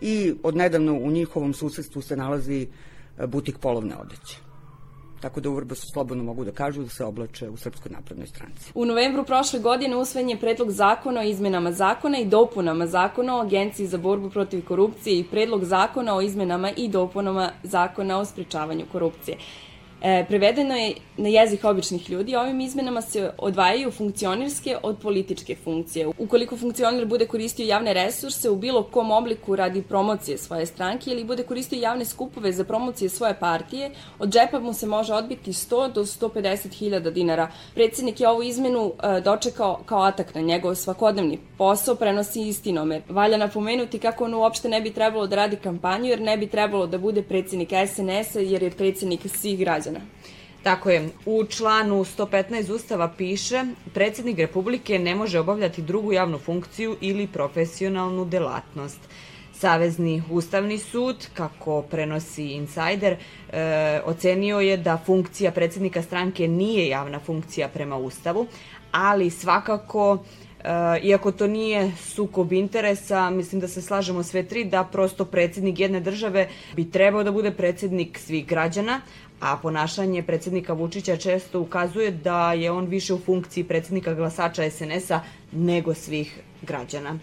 i 0.00 0.34
odnedavno 0.42 0.92
u 0.92 1.10
njihovom 1.10 1.54
susedstvu 1.54 2.02
se 2.02 2.16
nalazi 2.16 2.66
butik 3.26 3.58
polovne 3.58 3.96
odeće. 3.96 4.38
Tako 5.22 5.40
da 5.40 5.50
u 5.50 5.54
Vrbasu 5.54 5.86
slobodno 5.92 6.24
mogu 6.24 6.44
da 6.44 6.52
kažu 6.52 6.82
da 6.82 6.88
se 6.88 7.04
oblače 7.04 7.48
u 7.48 7.56
Srpskoj 7.56 7.92
naprednoj 7.92 8.26
stranci. 8.26 8.72
U 8.74 8.84
novembru 8.84 9.24
prošle 9.24 9.60
godine 9.60 9.96
usvojen 9.96 10.30
je 10.30 10.40
predlog 10.40 10.70
zakona 10.70 11.20
o 11.20 11.24
izmenama 11.24 11.72
zakona 11.72 12.18
i 12.18 12.24
dopunama 12.24 12.86
zakona 12.86 13.36
o 13.36 13.40
Agenciji 13.40 13.86
za 13.86 13.98
borbu 13.98 14.30
protiv 14.30 14.64
korupcije 14.64 15.18
i 15.18 15.24
predlog 15.24 15.64
zakona 15.64 16.16
o 16.16 16.20
izmenama 16.20 16.70
i 16.76 16.88
dopunama 16.88 17.50
zakona 17.62 18.18
o 18.18 18.24
sprečavanju 18.24 18.86
korupcije. 18.92 19.36
E, 20.04 20.24
prevedeno 20.28 20.76
je 20.76 20.94
na 21.16 21.28
jezik 21.28 21.64
običnih 21.64 22.10
ljudi, 22.10 22.36
ovim 22.36 22.60
izmenama 22.60 23.00
se 23.02 23.30
odvajaju 23.38 23.90
funkcionirske 23.90 24.76
od 24.82 24.98
političke 24.98 25.56
funkcije. 25.64 26.08
Ukoliko 26.18 26.56
funkcioner 26.56 27.06
bude 27.06 27.26
koristio 27.26 27.66
javne 27.66 27.94
resurse 27.94 28.50
u 28.50 28.56
bilo 28.56 28.82
kom 28.82 29.10
obliku 29.10 29.56
radi 29.56 29.82
promocije 29.82 30.38
svoje 30.38 30.66
stranke 30.66 31.10
ili 31.10 31.24
bude 31.24 31.42
koristio 31.42 31.78
javne 31.80 32.04
skupove 32.04 32.52
za 32.52 32.64
promocije 32.64 33.08
svoje 33.08 33.34
partije, 33.34 33.90
od 34.18 34.28
džepa 34.32 34.58
mu 34.58 34.72
se 34.72 34.86
može 34.86 35.14
odbiti 35.14 35.52
100 35.52 35.92
do 35.92 36.04
150 36.04 36.72
hiljada 36.72 37.10
dinara. 37.10 37.48
Predsednik 37.74 38.20
je 38.20 38.28
ovu 38.28 38.42
izmenu 38.42 38.92
e, 39.02 39.20
dočekao 39.20 39.80
kao 39.86 40.02
atak 40.02 40.34
na 40.34 40.40
njegov 40.40 40.74
svakodnevni 40.74 41.38
posao, 41.58 41.94
prenosi 41.94 42.48
istinomer. 42.48 43.02
Valja 43.08 43.36
napomenuti 43.36 43.98
kako 43.98 44.24
on 44.24 44.34
uopšte 44.34 44.68
ne 44.68 44.80
bi 44.80 44.90
trebalo 44.90 45.26
da 45.26 45.36
radi 45.36 45.56
kampanju, 45.56 46.04
jer 46.04 46.20
ne 46.20 46.36
bi 46.36 46.46
trebalo 46.46 46.86
da 46.86 46.98
bude 46.98 47.22
predsednik 47.22 47.68
SNS-a, 47.68 48.40
jer 48.40 48.62
je 48.62 48.70
predsednik 48.70 49.20
svih 49.28 49.58
građana 49.58 49.91
građana. 49.92 50.00
Tako 50.62 50.90
je, 50.90 51.08
u 51.26 51.44
članu 51.44 52.04
115 52.04 52.72
Ustava 52.72 53.08
piše 53.08 53.64
predsjednik 53.94 54.38
Republike 54.38 54.98
ne 54.98 55.14
može 55.14 55.40
obavljati 55.40 55.82
drugu 55.82 56.12
javnu 56.12 56.38
funkciju 56.38 56.96
ili 57.00 57.26
profesionalnu 57.26 58.24
delatnost. 58.24 59.00
Savezni 59.54 60.22
ustavni 60.30 60.78
sud, 60.78 61.28
kako 61.34 61.82
prenosi 61.82 62.44
Insider, 62.44 63.16
e, 63.52 64.00
ocenio 64.04 64.60
je 64.60 64.76
da 64.76 64.98
funkcija 65.06 65.52
predsjednika 65.52 66.02
stranke 66.02 66.48
nije 66.48 66.88
javna 66.88 67.20
funkcija 67.20 67.68
prema 67.68 67.96
Ustavu, 67.96 68.46
ali 68.92 69.30
svakako 69.30 70.18
Uh, 70.62 71.04
iako 71.04 71.32
to 71.32 71.46
nije 71.46 71.92
sukob 71.98 72.52
interesa, 72.52 73.30
mislim 73.30 73.60
da 73.60 73.68
se 73.68 73.82
slažemo 73.82 74.22
sve 74.22 74.42
tri 74.42 74.64
da 74.64 74.84
prosto 74.84 75.24
predsjednik 75.24 75.80
jedne 75.80 76.00
države 76.00 76.48
bi 76.76 76.90
trebao 76.90 77.24
da 77.24 77.32
bude 77.32 77.50
predsjednik 77.50 78.18
svih 78.18 78.46
građana, 78.46 79.00
a 79.42 79.56
ponašanje 79.56 80.22
predsednika 80.22 80.72
Vučića 80.72 81.16
često 81.16 81.60
ukazuje 81.60 82.10
da 82.10 82.52
je 82.52 82.70
on 82.70 82.86
više 82.86 83.14
u 83.14 83.18
funkciji 83.18 83.64
predsednika 83.64 84.14
glasača 84.14 84.70
SNS-a 84.70 85.20
nego 85.52 85.94
svih 85.94 86.40
građana. 86.62 87.18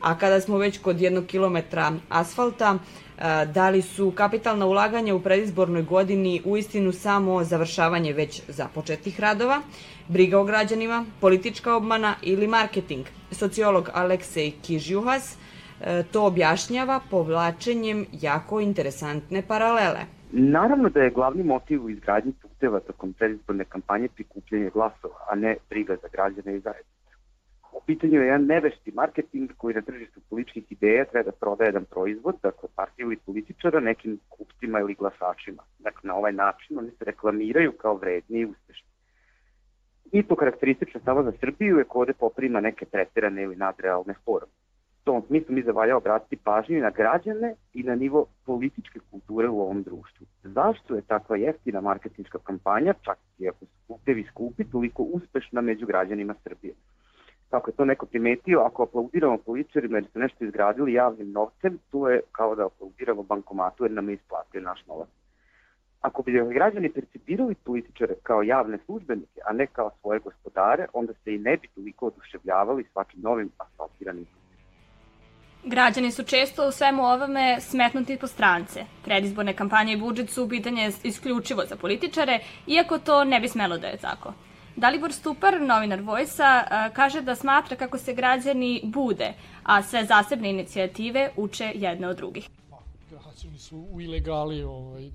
A 0.00 0.18
kada 0.18 0.40
smo 0.40 0.58
već 0.58 0.78
kod 0.78 1.00
jednog 1.00 1.26
kilometra 1.26 1.92
asfalta, 2.08 2.78
e, 3.18 3.46
da 3.46 3.68
li 3.70 3.82
su 3.82 4.10
kapitalna 4.10 4.66
ulaganja 4.66 5.14
u 5.14 5.22
predizbornoj 5.22 5.82
godini 5.82 6.42
u 6.44 6.56
istinu 6.56 6.92
samo 6.92 7.44
završavanje 7.44 8.12
već 8.12 8.42
započetih 8.48 9.20
radova, 9.20 9.62
briga 10.08 10.40
o 10.40 10.44
građanima, 10.44 11.04
politička 11.20 11.76
obmana 11.76 12.14
ili 12.22 12.46
marketing? 12.46 13.06
Sociolog 13.30 13.90
Aleksej 13.94 14.50
Kižjuhas 14.62 15.36
e, 15.80 16.02
to 16.12 16.26
objašnjava 16.26 17.00
povlačenjem 17.10 18.06
jako 18.12 18.60
interesantne 18.60 19.42
paralele– 19.42 20.06
Naravno 20.32 20.88
da 20.88 21.02
je 21.02 21.10
glavni 21.10 21.42
motiv 21.42 21.84
u 21.84 21.90
izgradnji 21.90 22.32
puteva 22.42 22.80
tokom 22.80 23.12
predizborne 23.12 23.64
kampanje 23.64 24.08
prikupljanje 24.08 24.70
glasova, 24.70 25.14
a 25.30 25.34
ne 25.34 25.56
briga 25.70 25.96
za 26.02 26.08
građane 26.12 26.56
i 26.56 26.60
zajednice. 26.60 26.92
pitanju 27.86 28.20
je 28.20 28.26
jedan 28.26 28.46
nevešti 28.46 28.92
marketing 28.94 29.50
koji 29.56 29.74
na 29.74 29.82
tržištu 29.82 30.20
političkih 30.30 30.72
ideja 30.72 31.04
treba 31.04 31.30
da 31.30 31.36
prodaje 31.36 31.68
jedan 31.68 31.84
proizvod, 31.84 32.34
dakle 32.42 32.68
partiju 32.76 33.12
i 33.12 33.16
političara 33.16 33.80
nekim 33.80 34.18
kupcima 34.28 34.80
ili 34.80 34.94
glasačima. 34.94 35.62
Dakle, 35.78 36.08
na 36.08 36.14
ovaj 36.14 36.32
način 36.32 36.78
oni 36.78 36.90
se 36.90 37.04
reklamiraju 37.04 37.72
kao 37.72 37.94
vredni 37.94 38.38
i 38.40 38.44
uspešni. 38.44 38.88
I 40.12 40.22
to 40.22 40.36
karakteristično 40.36 41.00
samo 41.04 41.22
za 41.22 41.32
Srbiju 41.40 41.78
je 41.78 41.84
kode 41.84 42.12
poprima 42.12 42.60
neke 42.60 42.84
pretirane 42.86 43.42
ili 43.42 43.56
nadrealne 43.56 44.14
forme. 44.24 44.52
Tom 45.04 45.22
smislu 45.26 45.54
mi 45.54 45.62
zavalja 45.62 45.96
obratiti 45.96 46.36
pažnju 46.36 46.80
na 46.80 46.90
građane 46.90 47.54
i 47.72 47.82
na 47.82 47.94
nivo 47.94 48.26
političke 48.46 48.98
kulture 49.10 49.48
u 49.48 49.60
ovom 49.60 49.82
društvu. 49.82 50.26
Zašto 50.42 50.94
je 50.94 51.02
takva 51.02 51.36
jeftina 51.36 51.80
marketinška 51.80 52.38
kampanja, 52.38 52.94
čak 53.02 53.18
i 53.38 53.48
ako 53.48 53.64
su 53.64 54.24
skupi, 54.30 54.64
toliko 54.64 55.02
uspešna 55.02 55.60
među 55.60 55.86
građanima 55.86 56.34
Srbije? 56.44 56.74
kako 57.52 57.70
je 57.70 57.76
to 57.76 57.84
neko 57.84 58.06
primetio, 58.06 58.60
ako 58.60 58.82
aplaudiramo 58.82 59.38
političarima 59.38 59.96
jer 59.96 60.06
su 60.12 60.18
nešto 60.18 60.44
izgradili 60.44 60.92
javnim 60.92 61.32
novcem, 61.32 61.78
to 61.90 62.08
je 62.10 62.20
kao 62.32 62.54
da 62.54 62.66
aplaudiramo 62.66 63.22
bankomatu 63.22 63.84
jer 63.84 63.92
nam 63.92 64.08
je 64.08 64.14
isplatio 64.14 64.60
naš 64.60 64.86
novac. 64.86 65.08
Ako 66.00 66.22
bi 66.22 66.32
građani 66.54 66.92
percipirali 66.92 67.54
političare 67.54 68.14
kao 68.22 68.42
javne 68.42 68.78
službenike, 68.86 69.40
a 69.44 69.52
ne 69.52 69.66
kao 69.66 69.90
svoje 70.00 70.20
gospodare, 70.20 70.86
onda 70.92 71.12
se 71.12 71.34
i 71.34 71.38
ne 71.38 71.56
bi 71.56 71.68
toliko 71.74 72.06
oduševljavali 72.06 72.84
svakim 72.92 73.20
novim 73.20 73.50
asfaltiranim 73.58 74.26
Građani 75.64 76.12
su 76.12 76.22
često 76.22 76.68
u 76.68 76.72
svemu 76.72 77.02
ovome 77.02 77.60
smetnuti 77.60 78.16
po 78.16 78.26
strance. 78.26 78.84
Predizborne 79.04 79.56
kampanje 79.56 79.92
i 79.92 79.96
budžet 79.96 80.30
su 80.30 80.48
pitanje 80.48 80.92
isključivo 81.02 81.64
za 81.68 81.76
političare, 81.76 82.40
iako 82.66 82.98
to 82.98 83.24
ne 83.24 83.40
bi 83.40 83.48
smelo 83.48 83.78
da 83.78 83.86
je 83.86 83.96
tako. 83.96 84.32
Dalibor 84.76 85.12
Stupar, 85.12 85.60
novinar 85.60 86.00
Vojsa, 86.00 86.64
kaže 86.92 87.20
da 87.20 87.34
smatra 87.34 87.76
kako 87.76 87.98
se 87.98 88.14
građani 88.14 88.80
bude, 88.84 89.34
a 89.62 89.82
sve 89.82 90.04
zasebne 90.04 90.50
inicijative 90.50 91.30
uče 91.36 91.72
jedne 91.74 92.08
od 92.08 92.16
drugih. 92.16 92.48
Građani 93.10 93.58
su 93.58 93.86
u 93.92 94.00
ilegali, 94.00 94.62
ovaj, 94.62 95.10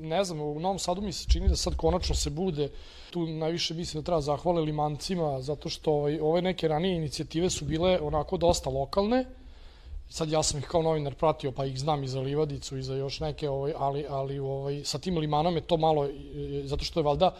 ne 0.00 0.24
znam, 0.24 0.40
u 0.40 0.60
Novom 0.60 0.78
Sadu 0.78 1.02
mi 1.02 1.12
se 1.12 1.30
čini 1.32 1.48
da 1.48 1.56
sad 1.56 1.76
konačno 1.76 2.14
se 2.14 2.30
bude, 2.30 2.68
tu 3.10 3.26
najviše 3.26 3.74
mislim 3.74 4.02
da 4.02 4.06
treba 4.06 4.20
zahvale 4.20 4.62
limancima, 4.62 5.40
zato 5.40 5.68
što 5.68 5.92
ovaj, 5.92 6.20
ove 6.20 6.42
neke 6.42 6.68
ranije 6.68 6.96
inicijative 6.96 7.50
su 7.50 7.64
bile 7.64 8.00
onako 8.00 8.36
dosta 8.36 8.70
lokalne, 8.70 9.24
sad 10.08 10.30
ja 10.30 10.42
sam 10.42 10.58
ih 10.58 10.66
kao 10.66 10.82
novinar 10.82 11.14
pratio, 11.14 11.52
pa 11.52 11.64
ih 11.64 11.78
znam 11.80 12.04
i 12.04 12.08
za 12.08 12.20
Livadicu 12.20 12.76
i 12.76 12.82
za 12.82 12.94
još 12.94 13.20
neke, 13.20 13.48
ovaj, 13.48 13.72
ali, 13.76 14.06
ali 14.08 14.38
ovaj, 14.38 14.84
sa 14.84 14.98
tim 14.98 15.18
limanom 15.18 15.56
je 15.56 15.60
to 15.60 15.76
malo, 15.76 16.08
zato 16.64 16.84
što 16.84 17.00
je 17.00 17.04
valjda 17.04 17.34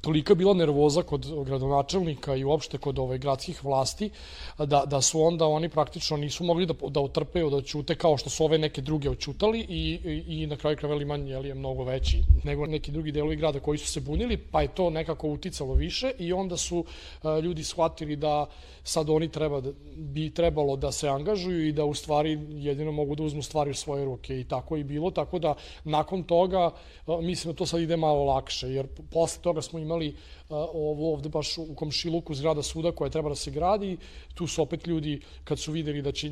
tolika 0.00 0.34
bila 0.34 0.54
nervoza 0.54 1.02
kod 1.02 1.26
gradonačelnika 1.44 2.36
i 2.36 2.44
uopšte 2.44 2.78
kod 2.78 2.98
ove 2.98 3.18
gradskih 3.18 3.64
vlasti 3.64 4.10
da, 4.58 4.84
da 4.86 5.00
su 5.00 5.22
onda 5.22 5.46
oni 5.46 5.68
praktično 5.68 6.16
nisu 6.16 6.44
mogli 6.44 6.66
da, 6.66 6.74
da 6.88 7.00
otrpeju, 7.00 7.50
da 7.50 7.62
ćute 7.62 7.94
kao 7.94 8.16
što 8.16 8.30
su 8.30 8.44
ove 8.44 8.58
neke 8.58 8.80
druge 8.80 9.10
očutali 9.10 9.60
i, 9.60 9.98
i, 10.04 10.42
i 10.42 10.46
na 10.46 10.56
kraju 10.56 10.76
krajeva 10.76 10.98
Liman 10.98 11.28
je, 11.28 11.48
je 11.48 11.54
mnogo 11.54 11.84
veći 11.84 12.22
nego 12.44 12.66
neki 12.66 12.92
drugi 12.92 13.12
delovi 13.12 13.36
grada 13.36 13.60
koji 13.60 13.78
su 13.78 13.86
se 13.86 14.00
bunili, 14.00 14.36
pa 14.36 14.62
je 14.62 14.68
to 14.68 14.90
nekako 14.90 15.28
uticalo 15.28 15.74
više 15.74 16.12
i 16.18 16.32
onda 16.32 16.56
su 16.56 16.84
a, 17.22 17.38
ljudi 17.38 17.64
shvatili 17.64 18.16
da 18.16 18.46
sad 18.84 19.10
oni 19.10 19.28
treba 19.28 19.60
da, 19.60 19.70
bi 19.96 20.30
trebalo 20.34 20.76
da 20.76 20.92
se 20.92 21.08
angažuju 21.08 21.66
i 21.66 21.72
da 21.72 21.84
u 21.84 21.94
stvari 21.94 22.38
jedino 22.50 22.92
mogu 22.92 23.14
da 23.14 23.22
uzmu 23.22 23.42
stvari 23.42 23.70
u 23.70 23.74
svoje 23.74 24.04
ruke 24.04 24.40
i 24.40 24.44
tako 24.44 24.76
i 24.76 24.84
bilo, 24.84 25.10
tako 25.10 25.38
da 25.38 25.54
nakon 25.84 26.22
toga 26.22 26.70
a, 27.06 27.20
mislim 27.20 27.52
da 27.52 27.58
to 27.58 27.66
sad 27.66 27.80
ide 27.80 27.96
malo 27.96 28.24
lakše, 28.24 28.68
jer 28.68 28.86
posle 29.10 29.42
toga 29.42 29.62
smo 29.62 29.78
imali 29.78 29.85
ovo 30.48 31.12
ovde 31.12 31.28
baš 31.28 31.58
u 31.58 31.74
komšiluku 31.74 32.34
zgrada 32.34 32.62
suda 32.62 32.92
koja 32.92 33.10
treba 33.10 33.28
da 33.28 33.34
se 33.34 33.50
gradi, 33.50 33.96
tu 34.34 34.46
su 34.46 34.62
opet 34.62 34.86
ljudi 34.86 35.20
kad 35.44 35.58
su 35.58 35.72
videli 35.72 36.02
da 36.02 36.12
će 36.12 36.30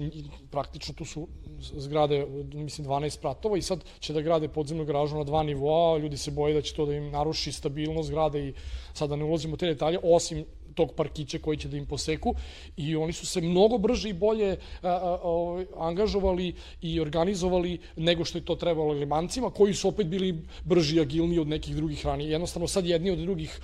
praktično 0.51 0.95
tu 0.95 1.05
su 1.05 1.29
zgrade 1.61 2.27
mislim 2.53 2.87
12 2.87 3.11
spratova 3.11 3.59
i 3.59 3.63
sad 3.63 3.85
će 4.01 4.13
da 4.13 4.21
grade 4.21 4.49
podzemnu 4.49 4.85
garažu 4.85 5.17
na 5.17 5.25
dva 5.25 5.43
nivoa, 5.43 5.99
ljudi 5.99 6.17
se 6.17 6.31
boje 6.31 6.55
da 6.55 6.63
će 6.63 6.75
to 6.75 6.87
da 6.87 6.95
im 6.95 7.11
naruši 7.11 7.53
stabilnost 7.53 8.09
zgrade 8.09 8.49
i 8.49 8.55
sada 8.95 9.17
ne 9.17 9.25
ulazimo 9.25 9.55
u 9.55 9.57
te 9.57 9.67
detalje, 9.67 9.99
osim 10.03 10.45
tog 10.75 10.93
parkića 10.97 11.39
koji 11.39 11.57
će 11.57 11.69
da 11.69 11.77
im 11.77 11.87
poseku 11.87 12.35
i 12.77 12.97
oni 12.97 13.13
su 13.13 13.27
se 13.27 13.41
mnogo 13.41 13.79
brže 13.79 14.09
i 14.09 14.13
bolje 14.13 14.57
a, 14.83 14.89
a, 14.89 15.19
a, 15.23 15.65
angažovali 15.79 16.55
i 16.83 17.01
organizovali 17.01 17.79
nego 17.97 18.25
što 18.25 18.39
je 18.39 18.45
to 18.45 18.55
trebalo 18.55 18.93
limancima, 18.93 19.51
koji 19.51 19.75
su 19.75 19.89
opet 19.89 20.07
bili 20.07 20.43
brži 20.65 20.97
i 20.97 21.01
agilniji 21.01 21.39
od 21.39 21.49
nekih 21.49 21.77
drugih 21.77 22.07
ranije. 22.07 22.31
Jednostavno 22.31 22.69
sad 22.69 22.87
jedni 22.87 23.11
od 23.11 23.19
drugih 23.19 23.61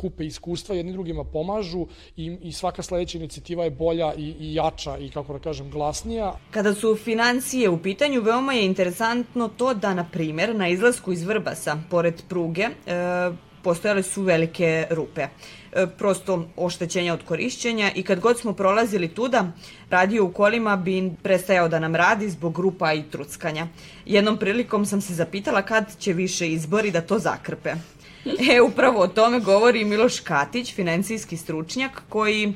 kupe 0.00 0.26
iskustva, 0.26 0.74
jedni 0.74 0.92
drugima 0.92 1.24
pomažu 1.24 1.86
i, 2.16 2.36
i 2.42 2.52
svaka 2.52 2.82
sledeća 2.82 3.18
inicijativa 3.18 3.64
je 3.64 3.70
bolja 3.70 4.14
i, 4.14 4.34
i 4.40 4.54
jača 4.54 4.98
i, 4.98 5.10
kako 5.10 5.32
da 5.32 5.38
kažem, 5.38 5.70
glasnija. 5.70 6.36
Kada 6.50 6.74
su 6.74 6.96
financije 6.96 7.68
u 7.68 7.82
pitanju, 7.82 8.20
veoma 8.20 8.52
je 8.52 8.64
interesantno 8.64 9.48
to 9.48 9.74
da, 9.74 9.94
na 9.94 10.04
primer, 10.12 10.54
na 10.56 10.68
izlasku 10.68 11.12
iz 11.12 11.22
Vrbasa, 11.22 11.76
pored 11.90 12.22
pruge, 12.28 12.62
e, 12.62 12.70
postojale 13.64 14.02
su 14.02 14.22
velike 14.22 14.86
rupe. 14.90 15.26
E, 15.72 15.86
prosto 15.98 16.48
oštećenja 16.56 17.14
od 17.14 17.24
korišćenja 17.24 17.90
i 17.94 18.02
kad 18.02 18.20
god 18.20 18.38
smo 18.38 18.52
prolazili 18.52 19.08
tuda, 19.08 19.52
radio 19.90 20.24
u 20.24 20.32
kolima 20.32 20.76
bi 20.76 21.12
prestajao 21.22 21.68
da 21.68 21.78
nam 21.78 21.96
radi 21.96 22.30
zbog 22.30 22.54
grupa 22.54 22.92
i 22.92 23.02
truckanja. 23.02 23.66
Jednom 24.06 24.38
prilikom 24.38 24.86
sam 24.86 25.00
se 25.00 25.14
zapitala 25.14 25.62
kad 25.62 25.98
će 25.98 26.12
više 26.12 26.48
izbori 26.48 26.90
da 26.90 27.00
to 27.00 27.18
zakrpe. 27.18 27.74
E, 28.54 28.60
upravo 28.60 29.00
o 29.00 29.08
tome 29.08 29.40
govori 29.40 29.84
Miloš 29.84 30.20
Katić, 30.20 30.74
financijski 30.74 31.36
stručnjak, 31.36 32.02
koji 32.08 32.44
e, 32.44 32.52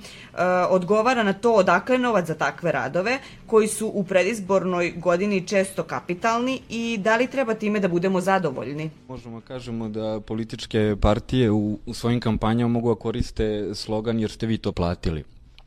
odgovara 0.71 1.23
na 1.23 1.33
to 1.33 1.53
odakle 1.53 1.99
novac 1.99 2.27
za 2.27 2.35
takve 2.35 2.73
radove, 2.73 3.19
koji 3.47 3.69
su 3.69 3.91
u 3.95 4.05
predizbornoj 4.05 4.93
godini 4.97 5.47
često 5.47 5.83
kapitalni 5.83 6.61
i 6.69 6.99
da 6.99 7.17
li 7.17 7.27
treba 7.27 7.55
time 7.55 7.81
da 7.81 7.89
budemo 7.89 8.21
zadovoljni? 8.21 8.91
Možemo 9.09 9.41
kažemo 9.41 9.89
da 9.89 10.21
političke 10.21 10.97
partije 11.01 11.51
u, 11.51 11.79
u 11.87 11.95
svojim 11.95 12.21
kampanjama 12.21 12.73
mogu 12.73 12.95
da 12.95 13.01
koriste 13.01 13.75
slogan 13.75 14.21
jer 14.21 14.31
ste 14.31 14.47
vi 14.47 14.59
to 14.59 14.73
platili. 14.73 15.25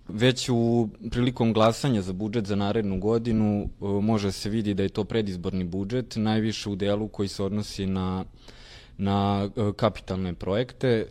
Već 0.07 0.49
u 0.49 0.89
prilikom 1.11 1.53
glasanja 1.53 2.01
za 2.01 2.13
budžet 2.13 2.45
za 2.45 2.55
narednu 2.55 2.99
godinu 2.99 3.63
e, 3.63 3.85
može 3.85 4.31
se 4.31 4.49
vidi 4.49 4.73
da 4.73 4.83
je 4.83 4.89
to 4.89 5.03
predizborni 5.03 5.63
budžet, 5.63 6.15
najviše 6.15 6.69
u 6.69 6.75
delu 6.75 7.07
koji 7.07 7.27
se 7.29 7.43
odnosi 7.43 7.85
na 7.85 8.25
na 8.97 9.49
e, 9.55 9.71
kapitalne 9.75 10.33
projekte. 10.33 11.05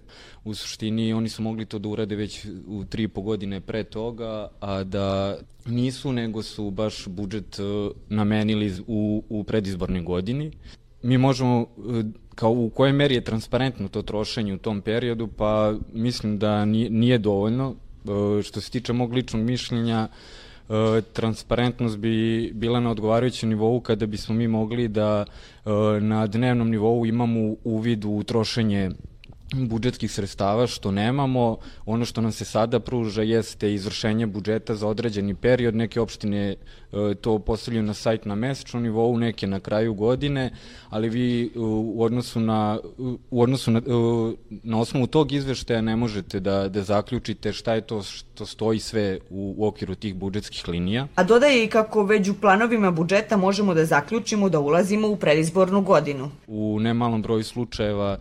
U 0.45 0.55
suštini 0.55 1.13
oni 1.13 1.29
su 1.29 1.43
mogli 1.43 1.65
to 1.67 1.79
da 1.79 1.89
urade 1.89 2.17
već 2.17 2.47
u 2.67 2.85
tri 2.85 3.03
i 3.03 3.09
po 3.09 3.23
godine 3.23 3.61
pre 3.61 3.85
toga, 3.85 4.49
a 4.61 4.85
da 4.85 5.39
nisu, 5.67 6.13
nego 6.13 6.43
su 6.43 6.71
baš 6.71 7.07
budžet 7.07 7.59
e, 7.59 7.63
namenili 8.09 8.73
u, 8.87 9.23
u 9.29 9.45
predizbornoj 9.45 10.03
godini. 10.03 10.51
Mi 11.03 11.19
možemo, 11.19 11.61
e, 11.61 12.03
kao 12.35 12.51
u 12.51 12.71
kojoj 12.71 12.93
meri 12.93 13.15
je 13.15 13.25
transparentno 13.25 13.89
to 13.89 14.03
trošenje 14.03 14.55
u 14.55 14.59
tom 14.59 14.81
periodu, 14.81 15.29
pa 15.37 15.75
mislim 15.93 16.39
da 16.39 16.65
nije, 16.65 17.19
dovoljno. 17.19 17.75
Što 18.43 18.61
se 18.61 18.71
tiče 18.71 18.93
mog 18.93 19.13
ličnog 19.13 19.43
mišljenja, 19.43 20.09
transparentnost 21.13 21.99
bi 21.99 22.51
bila 22.55 22.81
na 22.81 22.91
odgovarajućem 22.91 23.49
nivou 23.49 23.81
kada 23.81 24.07
bismo 24.07 24.35
mi 24.35 24.49
mogli 24.49 24.89
da 24.89 25.25
e, 25.25 25.71
na 26.01 26.27
dnevnom 26.27 26.71
nivou 26.71 27.07
imamo 27.07 27.55
uvid 27.65 28.05
u 28.05 28.23
trošenje 28.23 28.91
budžetskih 29.55 30.13
sredstava 30.13 30.67
što 30.67 30.91
nemamo. 30.91 31.57
Ono 31.87 32.05
što 32.05 32.21
nam 32.21 32.33
se 32.33 32.45
sada 32.45 32.81
pruža 32.81 33.23
jeste 33.23 33.75
izvršenje 33.75 34.27
budžeta 34.27 34.75
za 34.75 34.89
određeni 34.89 35.35
period. 35.35 35.75
Neke 35.75 36.01
opštine 36.01 36.49
e, 36.49 36.57
to 37.21 37.39
postavljaju 37.39 37.83
na 37.83 37.95
sajt 37.95 38.25
na 38.25 38.35
mesečnom 38.35 38.83
nivou, 38.83 39.19
neke 39.19 39.47
na 39.47 39.61
kraju 39.61 39.95
godine, 39.95 40.51
ali 40.89 41.09
vi 41.09 41.45
e, 41.45 41.59
u 41.59 42.03
odnosu 42.03 42.41
na, 42.41 42.79
u 43.31 43.43
odnosu 43.43 43.71
na, 43.71 43.79
e, 43.79 43.83
na 44.49 44.81
osnovu 44.81 45.07
tog 45.07 45.33
izveštaja 45.33 45.81
ne 45.81 45.97
možete 45.97 46.41
da, 46.41 46.69
da 46.69 46.83
zaključite 46.83 47.53
šta 47.53 47.75
je 47.75 47.81
to 47.81 48.03
što 48.03 48.47
stoji 48.47 48.79
sve 48.79 49.19
u, 49.31 49.55
u 49.59 49.67
okviru 49.67 49.95
tih 49.95 50.15
budžetskih 50.15 50.69
linija. 50.69 51.07
A 51.15 51.25
dodaje 51.25 51.65
i 51.65 51.69
kako 51.69 52.03
već 52.03 52.29
u 52.29 52.41
planovima 52.41 52.91
budžeta 52.91 53.37
možemo 53.37 53.75
da 53.75 53.85
zaključimo 53.85 54.49
da 54.49 54.61
ulazimo 54.61 55.09
u 55.09 55.17
predizbornu 55.17 55.83
godinu. 55.83 56.31
U 56.47 56.79
nemalom 56.81 57.23
broju 57.23 57.45
slučajeva 57.45 58.19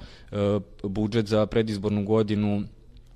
budžet 0.84 1.28
za 1.28 1.46
predizbornu 1.46 2.04
godinu 2.04 2.64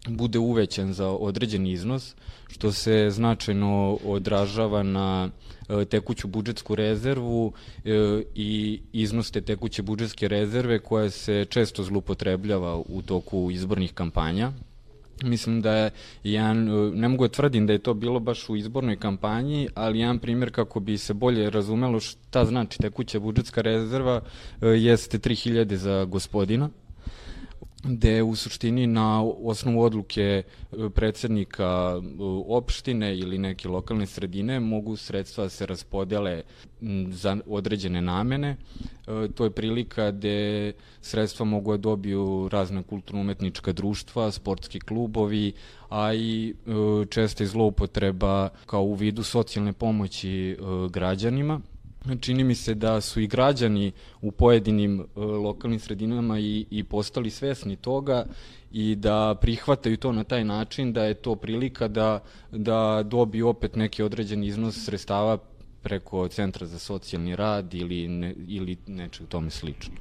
bude 0.07 0.39
uvećan 0.39 0.93
za 0.93 1.09
određen 1.09 1.67
iznos, 1.67 2.15
što 2.47 2.71
se 2.71 3.09
značajno 3.09 3.99
odražava 4.05 4.83
na 4.83 5.29
e, 5.69 5.85
tekuću 5.85 6.27
budžetsku 6.27 6.75
rezervu 6.75 7.53
e, 7.85 8.23
i 8.35 8.79
iznos 8.93 9.31
te 9.31 9.41
tekuće 9.41 9.81
budžetske 9.81 10.27
rezerve 10.27 10.79
koja 10.79 11.09
se 11.09 11.45
često 11.49 11.83
zlupotrebljava 11.83 12.77
u 12.77 13.01
toku 13.05 13.49
izbornih 13.51 13.93
kampanja. 13.93 14.51
Mislim 15.23 15.61
da 15.61 15.71
je 15.75 15.91
jedan, 16.23 16.67
e, 16.67 16.91
ne 16.95 17.07
mogu 17.07 17.27
da 17.27 17.33
tvrdim 17.33 17.67
da 17.67 17.73
je 17.73 17.79
to 17.79 17.93
bilo 17.93 18.19
baš 18.19 18.49
u 18.49 18.55
izbornoj 18.55 18.95
kampanji, 18.95 19.67
ali 19.75 19.99
jedan 19.99 20.19
primjer 20.19 20.51
kako 20.51 20.79
bi 20.79 20.97
se 20.97 21.13
bolje 21.13 21.49
razumelo 21.49 21.99
šta 21.99 22.45
znači 22.45 22.79
tekuća 22.79 23.19
budžetska 23.19 23.61
rezerva 23.61 24.21
jeste 24.61 25.19
3000 25.19 25.75
za 25.75 26.05
gospodina 26.05 26.69
gde 27.83 28.23
u 28.23 28.35
suštini 28.35 28.87
na 28.87 29.23
osnovu 29.23 29.81
odluke 29.81 30.21
e, 30.21 30.43
predsednika 30.89 31.95
e, 31.95 32.01
opštine 32.47 33.17
ili 33.17 33.37
neke 33.37 33.67
lokalne 33.69 34.05
sredine 34.05 34.59
mogu 34.59 34.95
sredstva 34.95 35.43
da 35.43 35.49
se 35.49 35.65
raspodele 35.65 36.41
za 37.09 37.37
određene 37.47 38.01
namene. 38.01 38.49
E, 39.07 39.27
to 39.35 39.43
je 39.43 39.51
prilika 39.51 40.11
gde 40.11 40.73
sredstva 41.01 41.45
mogu 41.45 41.71
da 41.71 41.77
dobiju 41.77 42.49
razne 42.51 42.83
kulturno-umetnička 42.83 43.71
društva, 43.71 44.31
sportski 44.31 44.79
klubovi, 44.79 45.51
a 45.89 46.13
i 46.13 46.55
česta 47.09 47.45
zloupotreba 47.45 48.49
kao 48.65 48.83
u 48.83 48.93
vidu 48.93 49.23
socijalne 49.23 49.73
pomoći 49.73 50.57
građanima 50.89 51.61
čini 52.19 52.43
mi 52.43 52.55
se 52.55 52.73
da 52.75 53.01
su 53.01 53.21
i 53.21 53.27
građani 53.27 53.91
u 54.21 54.31
pojedinim 54.31 54.99
uh, 54.99 55.23
lokalnim 55.23 55.79
sredinama 55.79 56.39
i, 56.39 56.65
i 56.69 56.83
postali 56.83 57.29
svesni 57.29 57.75
toga 57.75 58.25
i 58.71 58.95
da 58.95 59.35
prihvataju 59.41 59.97
to 59.97 60.11
na 60.11 60.23
taj 60.23 60.43
način 60.43 60.93
da 60.93 61.05
je 61.05 61.13
to 61.13 61.35
prilika 61.35 61.87
da, 61.87 62.19
da 62.51 63.03
dobiju 63.03 63.47
opet 63.47 63.75
neki 63.75 64.03
određeni 64.03 64.47
iznos 64.47 64.85
sredstava 64.85 65.37
preko 65.83 66.27
Centra 66.27 66.67
za 66.67 66.79
socijalni 66.79 67.35
rad 67.35 67.73
ili, 67.73 68.07
ne, 68.07 68.33
ili 68.47 68.77
neče 68.87 69.23
u 69.23 69.25
tome 69.25 69.49
slično. 69.49 69.93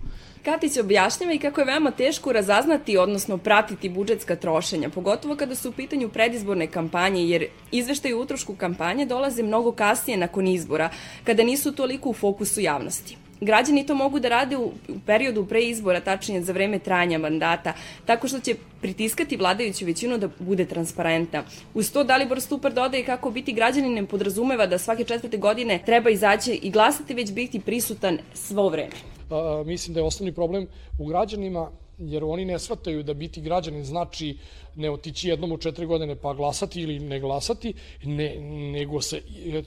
Katić 0.45 0.77
objašnjava 0.77 1.33
i 1.33 1.39
kako 1.39 1.61
je 1.61 1.65
veoma 1.65 1.91
teško 1.91 2.33
razaznati, 2.33 2.97
odnosno 2.97 3.39
pratiti 3.39 3.89
budžetska 3.89 4.37
trošenja, 4.37 4.91
pogotovo 4.91 5.37
kada 5.37 5.55
su 5.55 5.69
u 5.69 5.73
pitanju 5.73 6.09
predizborne 6.09 6.67
kampanje, 6.67 7.25
jer 7.29 7.47
izveštaje 7.71 8.15
utrošku 8.15 8.55
kampanje 8.55 9.07
dolaze 9.07 9.43
mnogo 9.43 9.73
kasnije 9.73 10.17
nakon 10.17 10.47
izbora, 10.49 10.91
kada 11.25 11.43
nisu 11.43 11.73
toliko 11.73 12.11
u 12.11 12.15
fokusu 12.15 12.61
javnosti. 12.61 13.22
Građani 13.43 13.87
to 13.87 13.95
mogu 13.95 14.21
da 14.21 14.29
rade 14.29 14.57
u, 14.57 14.65
u 14.89 14.99
periodu 15.07 15.47
pre 15.47 15.63
izbora, 15.63 16.01
tačnije 16.01 16.43
za 16.43 16.53
vreme 16.53 16.79
trajanja 16.79 17.19
mandata, 17.19 17.73
tako 18.07 18.29
što 18.29 18.41
će 18.41 18.55
pritiskati 18.81 19.37
vladajuću 19.37 19.87
većinu 19.87 20.19
da 20.19 20.29
bude 20.39 20.65
transparentna. 20.65 21.43
Uz 21.75 21.93
to 21.93 22.05
Dalibor 22.05 22.41
Stupar 22.41 22.73
dodaje 22.73 23.05
kako 23.05 23.31
biti 23.31 23.53
građanin 23.53 23.95
ne 23.95 24.07
podrazumeva 24.07 24.67
da 24.67 24.79
svake 24.79 25.05
četvrte 25.05 25.37
godine 25.37 25.83
treba 25.87 26.11
izaći 26.11 26.53
i 26.63 26.71
glasati, 26.71 27.15
već 27.15 27.33
biti 27.33 27.61
prisutan 27.61 28.19
svo 28.35 28.69
vreme. 28.69 28.95
A, 29.31 29.63
mislim 29.67 29.95
da 29.95 30.01
je 30.01 30.07
osnovni 30.07 30.33
problem 30.33 30.67
u 30.99 31.07
građanima 31.07 31.71
jer 31.99 32.25
oni 32.25 32.45
ne 32.45 32.59
shvataju 32.59 33.03
da 33.03 33.15
biti 33.15 33.41
građanin 33.41 33.85
znači 33.85 34.37
ne 34.75 34.91
otići 34.91 35.29
jednom 35.29 35.53
u 35.53 35.59
četiri 35.59 35.87
godine 35.87 36.17
pa 36.17 36.35
glasati 36.35 36.81
ili 36.81 36.99
ne 36.99 37.21
glasati, 37.21 37.75
ne, 38.05 38.37
nego, 38.73 39.01
se, 39.01 39.23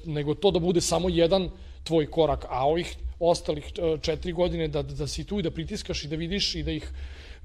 nego 0.05 0.33
to 0.33 0.51
da 0.51 0.59
bude 0.59 0.81
samo 0.81 1.09
jedan 1.09 1.49
tvoj 1.83 2.05
korak, 2.11 2.45
a 2.49 2.65
ovih 2.67 2.95
ostalih 3.19 3.65
e, 3.65 3.97
četiri 4.01 4.31
godine 4.33 4.67
da, 4.67 4.81
da 4.81 5.07
si 5.07 5.23
tu 5.23 5.39
i 5.39 5.43
da 5.43 5.51
pritiskaš 5.51 6.03
i 6.03 6.07
da 6.07 6.15
vidiš 6.15 6.55
i 6.55 6.63
da 6.63 6.71
ih 6.71 6.89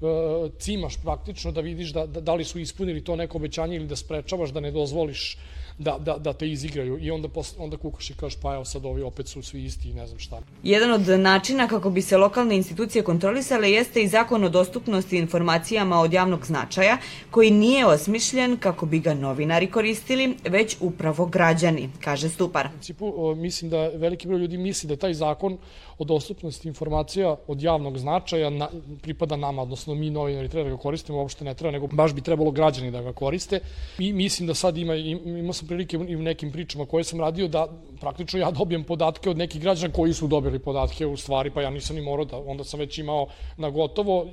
uh, 0.01 0.51
cimaš 0.59 0.97
praktično, 1.01 1.51
da 1.51 1.61
vidiš 1.61 1.93
da, 1.93 2.05
da, 2.05 2.21
da 2.21 2.33
li 2.35 2.43
su 2.43 2.59
ispunili 2.59 3.03
to 3.03 3.15
neko 3.15 3.37
obećanje 3.37 3.75
ili 3.75 3.87
da 3.87 3.95
sprečavaš, 3.95 4.49
da 4.49 4.59
ne 4.59 4.71
dozvoliš 4.71 5.37
da, 5.77 5.97
da, 5.99 6.17
da 6.17 6.33
te 6.33 6.49
izigraju 6.49 6.97
i 7.01 7.11
onda, 7.11 7.27
posle, 7.27 7.63
onda 7.63 7.77
kukaš 7.77 8.09
i 8.09 8.13
kažeš 8.13 8.39
pa 8.41 8.53
evo 8.53 8.65
sad 8.65 8.85
ovi 8.85 9.01
opet 9.01 9.27
su 9.27 9.41
svi 9.41 9.63
isti 9.63 9.89
i 9.89 9.93
ne 9.93 10.07
znam 10.07 10.19
šta. 10.19 10.39
Jedan 10.63 10.91
od 10.91 11.19
načina 11.19 11.67
kako 11.67 11.89
bi 11.89 12.01
se 12.01 12.17
lokalne 12.17 12.55
institucije 12.55 13.03
kontrolisale 13.03 13.71
jeste 13.71 14.03
i 14.03 14.07
zakon 14.07 14.43
o 14.43 14.49
dostupnosti 14.49 15.17
informacijama 15.17 15.99
od 15.99 16.13
javnog 16.13 16.45
značaja 16.45 16.97
koji 17.31 17.51
nije 17.51 17.85
osmišljen 17.85 18.57
kako 18.57 18.85
bi 18.85 18.99
ga 18.99 19.13
novinari 19.13 19.67
koristili, 19.67 20.35
već 20.49 20.77
upravo 20.79 21.25
građani, 21.25 21.89
kaže 21.99 22.29
Stupar. 22.29 22.67
U 22.67 22.69
principu 22.69 23.35
mislim 23.35 23.71
da 23.71 23.87
veliki 23.87 24.27
broj 24.27 24.39
ljudi 24.39 24.57
misli 24.57 24.89
da 24.89 24.95
taj 24.95 25.13
zakon 25.13 25.57
o 26.01 26.03
dostupnosti 26.03 26.67
informacija 26.67 27.35
od 27.47 27.61
javnog 27.61 27.97
značaja 27.97 28.49
na, 28.49 28.67
pripada 29.01 29.35
nama, 29.35 29.61
odnosno 29.61 29.95
mi 29.95 30.09
novinari 30.09 30.49
treba 30.49 30.69
da 30.69 30.75
ga 30.75 30.81
koristimo, 30.81 31.17
uopšte 31.17 31.45
ne 31.45 31.53
treba, 31.53 31.71
nego 31.71 31.87
baš 31.87 32.13
bi 32.13 32.21
trebalo 32.21 32.51
građani 32.51 32.91
da 32.91 33.01
ga 33.01 33.13
koriste. 33.13 33.59
I 33.99 34.13
mislim 34.13 34.47
da 34.47 34.53
sad 34.53 34.77
ima, 34.77 34.95
ima 34.95 35.53
sam 35.53 35.67
prilike 35.67 35.97
i 36.07 36.15
u 36.15 36.21
nekim 36.21 36.51
pričama 36.51 36.85
koje 36.85 37.03
sam 37.03 37.19
radio 37.19 37.47
da 37.47 37.67
praktično 37.99 38.39
ja 38.39 38.51
dobijem 38.51 38.83
podatke 38.83 39.29
od 39.29 39.37
nekih 39.37 39.61
građana 39.61 39.93
koji 39.93 40.13
su 40.13 40.27
dobili 40.27 40.59
podatke 40.59 41.05
u 41.05 41.17
stvari, 41.17 41.51
pa 41.51 41.61
ja 41.61 41.69
nisam 41.69 41.95
ni 41.95 42.01
morao 42.01 42.25
da, 42.25 42.37
onda 42.37 42.63
sam 42.63 42.79
već 42.79 42.97
imao 42.97 43.27
na 43.57 43.69
gotovo, 43.69 44.25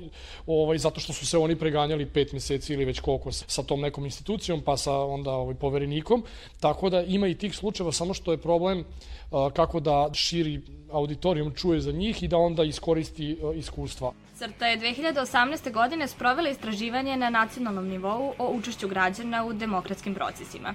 ovaj, 0.47 0.77
zato 0.77 0.99
što 0.99 1.13
su 1.13 1.25
se 1.25 1.37
oni 1.37 1.55
preganjali 1.55 2.05
pet 2.05 2.33
meseci 2.33 2.73
ili 2.73 2.85
već 2.85 2.99
koliko 2.99 3.31
sa 3.31 3.63
tom 3.63 3.81
nekom 3.81 4.05
institucijom, 4.05 4.61
pa 4.65 4.77
sa 4.77 4.97
onda 5.03 5.31
ovaj, 5.31 5.55
poverenikom, 5.55 6.23
tako 6.59 6.89
da 6.89 7.03
ima 7.03 7.27
i 7.27 7.37
tih 7.37 7.55
slučajeva, 7.55 7.91
samo 7.91 8.13
što 8.13 8.31
je 8.31 8.41
problem 8.41 8.85
kako 9.55 9.79
da 9.79 10.09
širi 10.13 10.61
auditorijum 10.91 11.53
čuje 11.55 11.81
za 11.81 11.91
njih 11.91 12.23
i 12.23 12.27
da 12.27 12.37
onda 12.37 12.63
iskoristi 12.63 13.37
iskustva. 13.55 14.13
CRTA 14.39 14.67
je 14.67 14.79
2018. 14.79 15.71
godine 15.71 16.07
sprovela 16.07 16.49
istraživanje 16.49 17.17
na 17.17 17.29
nacionalnom 17.29 17.87
nivou 17.87 18.33
o 18.37 18.47
učešću 18.51 18.87
građana 18.87 19.45
u 19.45 19.53
demokratskim 19.53 20.15
procesima. 20.15 20.73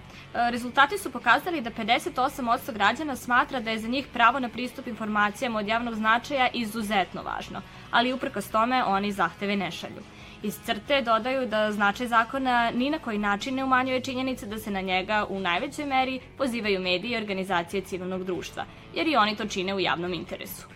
Rezultati 0.50 0.98
su 0.98 1.10
pokazali 1.10 1.60
da 1.60 1.70
58% 1.70 2.72
građana 2.72 3.16
smatra 3.16 3.60
da 3.60 3.70
je 3.70 3.78
za 3.78 3.88
njih 3.88 4.06
pravo 4.12 4.40
na 4.40 4.48
pristup 4.48 4.86
informacijama 4.86 5.58
od 5.58 5.68
javnog 5.68 5.94
značaja 5.94 6.48
izuzetno 6.54 7.22
važno, 7.22 7.60
ali 7.94 8.12
uprkos 8.12 8.50
tome 8.50 8.84
oni 8.84 9.12
zahteve 9.12 9.56
ne 9.56 9.70
šalju. 9.70 10.02
Iz 10.42 10.58
crte 10.64 11.02
dodaju 11.02 11.46
da 11.46 11.72
značaj 11.72 12.06
zakona 12.06 12.70
ni 12.70 12.90
na 12.90 12.98
koji 12.98 13.18
način 13.18 13.54
ne 13.54 13.64
umanjuje 13.64 14.00
činjenice 14.00 14.46
da 14.46 14.58
se 14.58 14.70
na 14.70 14.80
njega 14.80 15.26
u 15.28 15.40
najvećoj 15.40 15.86
meri 15.86 16.20
pozivaju 16.38 16.80
mediji 16.80 17.12
i 17.12 17.16
organizacije 17.16 17.82
civilnog 17.82 18.24
društva, 18.24 18.64
jer 18.94 19.08
i 19.08 19.16
oni 19.16 19.36
to 19.36 19.46
čine 19.46 19.74
u 19.74 19.80
javnom 19.80 20.14
interesu. 20.14 20.74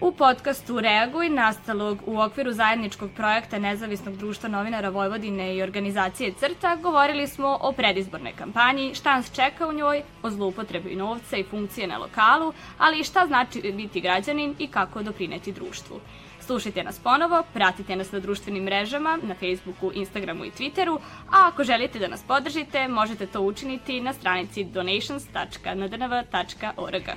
U 0.00 0.12
podcastu 0.12 0.80
Reaguj, 0.80 1.28
nastalog 1.28 1.98
u 2.06 2.20
okviru 2.20 2.52
zajedničkog 2.52 3.10
projekta 3.16 3.58
Nezavisnog 3.58 4.16
društva 4.16 4.48
novinara 4.48 4.88
Vojvodine 4.88 5.56
i 5.56 5.62
organizacije 5.62 6.32
CRTA, 6.32 6.76
govorili 6.76 7.26
smo 7.26 7.58
o 7.60 7.72
predizbornoj 7.72 8.32
kampanji, 8.32 8.94
šta 8.94 9.16
nas 9.16 9.32
čeka 9.32 9.68
u 9.68 9.72
njoj, 9.72 10.02
o 10.22 10.30
zloupotrebi 10.30 10.96
novca 10.96 11.36
i 11.36 11.44
funkcije 11.44 11.86
na 11.86 11.98
lokalu, 11.98 12.52
ali 12.78 13.00
i 13.00 13.04
šta 13.04 13.26
znači 13.26 13.72
biti 13.72 14.00
građanin 14.00 14.54
i 14.58 14.66
kako 14.66 15.02
doprineti 15.02 15.52
društvu. 15.52 16.00
Slušajte 16.46 16.84
nas 16.84 16.98
ponovo, 16.98 17.42
pratite 17.54 17.96
nas 17.96 18.12
na 18.12 18.20
društvenim 18.20 18.64
mrežama, 18.64 19.18
na 19.22 19.34
Facebooku, 19.34 19.90
Instagramu 19.94 20.44
i 20.44 20.50
Twitteru, 20.50 20.98
a 21.30 21.48
ako 21.48 21.64
želite 21.64 21.98
da 21.98 22.08
nas 22.08 22.22
podržite, 22.22 22.88
možete 22.88 23.26
to 23.26 23.40
učiniti 23.40 24.00
na 24.00 24.12
stranici 24.12 24.64
donations.ndnv.org. 24.64 27.08